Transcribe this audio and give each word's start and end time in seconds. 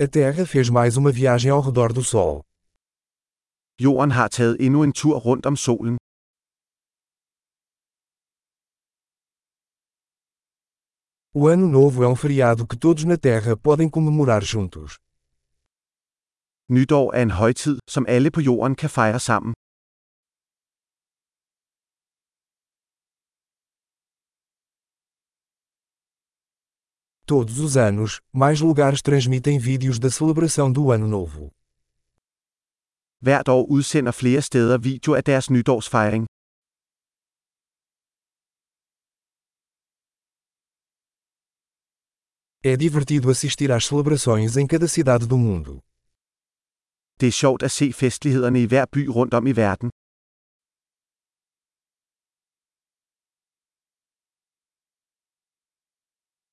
A 0.00 0.06
Terra 0.06 0.46
fez 0.46 0.70
mais 0.70 0.96
uma 0.96 1.10
viagem 1.10 1.50
ao 1.50 1.60
redor 1.60 1.92
do 1.92 2.04
Sol. 2.04 2.44
Jorden 3.80 4.12
har 4.12 4.28
taget 4.28 4.56
endnu 4.60 4.84
en 4.84 4.92
tur 4.92 5.18
rundt 5.18 5.46
om 5.46 5.56
solen. 5.56 5.96
O 11.34 11.48
Ano 11.48 11.66
Novo 11.66 12.04
é 12.04 12.08
um 12.08 12.14
feriado 12.14 12.64
que 12.64 12.76
todos 12.76 13.04
na 13.04 13.16
Terra 13.16 13.56
podem 13.56 13.90
comemorar 13.90 14.42
juntos. 14.44 14.98
Nytår 16.68 17.14
er 17.14 17.22
en 17.22 17.30
højtid, 17.30 17.78
som 17.88 18.06
alle 18.08 18.30
på 18.30 18.40
jorden 18.40 18.74
kan 18.76 18.90
fejre 18.90 19.20
sammen. 19.20 19.52
Todos 27.28 27.58
os 27.58 27.76
anos, 27.76 28.22
mais 28.32 28.58
lugares 28.58 29.02
transmitem 29.02 29.58
vídeos 29.58 29.98
da 29.98 30.10
celebração 30.10 30.72
do 30.72 30.90
Ano 30.90 31.06
Novo. 31.06 31.52
Hvert 33.20 33.48
år 33.50 33.66
udsender 33.70 34.14
flere 34.14 34.40
steder 34.40 34.78
video 34.80 35.14
af 35.14 35.22
deres 35.22 35.50
nytårsfejring. 35.50 36.24
É 42.64 42.76
divertido 42.76 43.28
assistir 43.30 43.70
às 43.72 43.84
celebrações 43.84 44.56
em 44.56 44.66
cada 44.66 44.88
cidade 44.88 45.26
do 45.26 45.36
mundo. 45.36 45.82
Det 47.20 47.26
er 47.26 47.32
sjovt 47.32 47.62
at 47.62 47.72
se 47.72 47.92
festlighederne 47.92 48.62
i 48.62 48.66
hver 48.66 48.86
by 48.86 49.06
rundt 49.06 49.34
om 49.34 49.46
i 49.46 49.52
verden. 49.52 49.90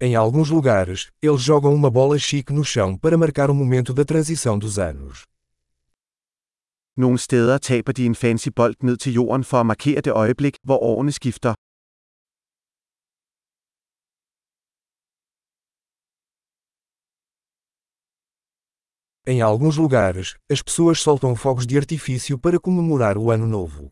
Em 0.00 0.14
alguns 0.14 0.48
lugares, 0.48 1.10
eles 1.20 1.42
jogam 1.42 1.74
uma 1.74 1.90
bola 1.90 2.16
chique 2.20 2.52
no 2.52 2.64
chão 2.64 2.96
para 2.96 3.18
marcar 3.18 3.50
o 3.50 3.54
momento 3.54 3.92
da 3.92 4.04
transição 4.04 4.56
dos 4.56 4.78
anos. 4.78 5.24
Nogle 6.96 7.18
steder 7.18 7.58
taber 7.58 7.92
de 7.92 8.06
en 8.06 8.14
fancy 8.14 8.48
bold 8.48 8.76
ned 8.80 8.96
til 8.96 9.12
jorden 9.14 9.42
for 9.44 9.58
at 9.58 9.66
markere 9.66 10.00
det 10.00 10.12
øjeblik, 10.12 10.56
hvor 10.62 10.78
årene 10.78 11.12
skifter. 11.12 11.54
Em 19.26 19.42
alguns 19.42 19.76
lugares, 19.76 20.36
as 20.48 20.62
pessoas 20.62 21.00
soltam 21.00 21.36
fogos 21.36 21.66
de 21.66 21.76
artifício 21.76 22.38
para 22.38 22.60
comemorar 22.60 23.18
o 23.18 23.32
Ano 23.32 23.46
Novo. 23.46 23.90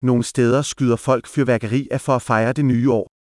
Nogle 0.00 0.22
steder 0.22 0.62
skyder 0.62 0.96
folk 0.96 1.26
fyrværkeri 1.26 1.88
af 1.90 2.00
for 2.00 2.14
at 2.14 2.22
fejre 2.22 2.52
det 2.52 2.64
nye 2.64 2.90
år. 2.92 3.17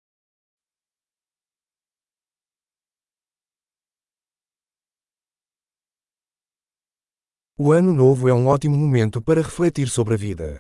O 7.60 7.72
Ano 7.72 7.92
Novo 7.92 8.30
é 8.30 8.34
um 8.36 8.46
ótimo 8.46 8.78
momento 8.78 9.20
para 9.20 9.42
refletir 9.42 9.90
sobre 9.90 10.14
a 10.14 10.18
vida. 10.18 10.60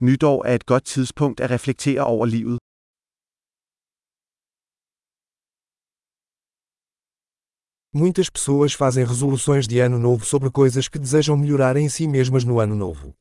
Nytår 0.00 0.46
er 0.46 0.54
et 0.54 0.66
godt 0.66 0.84
tidspunkt 0.84 1.40
at 1.40 1.50
reflektere 1.50 2.04
over 2.04 2.26
livet. 2.26 2.58
Muitas 7.92 8.30
pessoas 8.30 8.72
fazem 8.72 9.04
resoluções 9.04 9.66
de 9.66 9.80
ano 9.80 9.98
novo 9.98 10.24
sobre 10.24 10.48
coisas 10.48 10.86
que 10.86 10.98
desejam 10.98 11.36
melhorar 11.36 11.76
em 11.76 11.88
si 11.88 12.06
mesmas 12.06 12.44
no 12.44 12.60
ano 12.60 12.76
novo. 12.76 13.12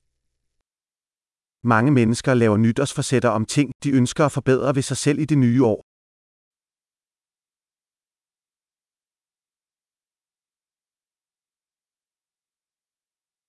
Mange 1.64 1.92
mennesker 1.92 2.34
laver 2.36 2.58
nytårsforsætter 2.58 3.30
om 3.30 3.46
ting, 3.46 3.72
de 3.84 3.90
ønsker 3.92 4.26
at 4.26 4.32
forbedre 4.32 4.76
ved 4.76 4.84
sig 4.84 4.98
selv 4.98 5.20
i 5.20 5.26
det 5.26 5.38
nye 5.38 5.64
år. 5.64 5.85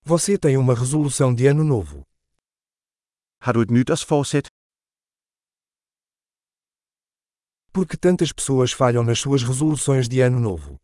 Você 0.09 0.37
tem 0.37 0.55
uma 0.55 0.73
resolução 0.73 1.35
de 1.35 1.47
ano 1.47 1.65
novo. 1.65 2.01
Har 3.41 3.51
du 3.51 3.61
et 3.61 3.69
nytårsforsæt? 3.69 4.47
Por 7.73 7.85
que 7.85 7.97
tantas 7.97 8.31
pessoas 8.31 8.71
falham 8.71 9.03
nas 9.03 9.19
suas 9.19 9.43
resoluções 9.43 10.07
de 10.07 10.21
ano 10.21 10.39
novo? 10.39 10.77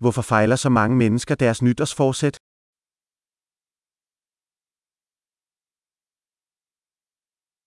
Hvorfor 0.00 0.22
fejler 0.22 0.56
så 0.56 0.70
mange 0.70 0.94
mennesker 0.94 1.36
deres 1.36 1.60
nytårsforsæt? 1.60 2.36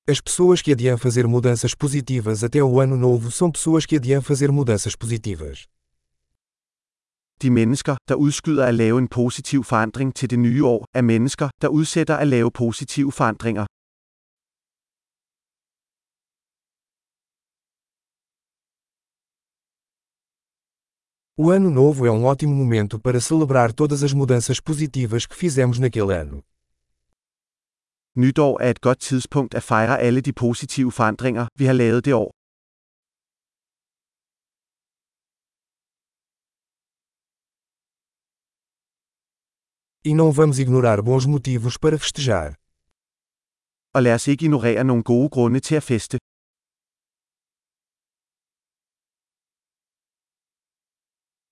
As 0.10 0.20
pessoas 0.20 0.60
que 0.64 0.72
adiam 0.72 0.98
fazer 0.98 1.28
mudanças 1.28 1.76
positivas 1.76 2.44
até 2.44 2.64
o 2.64 2.80
ano 2.80 2.98
novo 2.98 3.30
são 3.30 3.52
pessoas 3.52 3.86
que 3.86 3.98
adiam 3.98 4.24
fazer 4.24 4.52
mudanças 4.52 4.96
positivas. 4.96 5.68
De 7.46 7.52
mennesker, 7.52 7.96
der 8.10 8.16
udskyder 8.16 8.66
at 8.66 8.76
lave 8.76 8.98
en 9.00 9.08
positiv 9.08 9.64
forandring 9.64 10.16
til 10.16 10.30
det 10.30 10.40
nye 10.40 10.66
år, 10.66 10.86
er 10.94 11.02
mennesker, 11.02 11.50
der 11.62 11.68
udsætter 11.68 12.16
at 12.16 12.28
lave 12.28 12.52
positive 12.52 13.12
forandringer. 13.12 13.66
O 21.38 21.52
Ano 21.52 21.70
Novo 21.70 22.06
é 22.06 22.12
um 22.12 22.26
ótimo 22.26 22.56
momento 22.56 23.00
para 23.00 23.20
celebrar 23.30 23.70
todas 23.74 24.04
as 24.04 24.14
mudanças 24.14 24.60
positivas 24.70 25.26
que 25.30 25.36
fizemos 25.44 25.78
naquele 25.80 26.14
ano. 26.22 26.38
Nytår 28.16 28.62
er 28.62 28.70
et 28.70 28.82
godt 28.82 29.00
tidspunkt 29.00 29.54
at 29.56 29.64
fejre 29.64 30.00
alle 30.00 30.22
de 30.22 30.34
positive 30.34 30.92
forandringer, 30.92 31.46
vi 31.60 31.66
har 31.66 31.74
lavet 31.74 32.06
det 32.06 32.14
år. 32.14 32.35
E 40.08 40.14
não 40.14 40.32
vamos 40.32 40.60
ignorar 40.60 41.02
bons 41.02 41.26
motivos 41.26 41.78
para 41.78 41.98
festejar. 41.98 42.56
Og 43.96 44.04
lad 44.04 44.14
os 44.16 44.28
ikke 44.28 44.46
ignorere 44.46 44.84
nogle 44.84 45.04
gode 45.04 45.30
grunde 45.30 45.60
til 45.60 45.76
at 45.76 45.84
feste. 45.84 46.18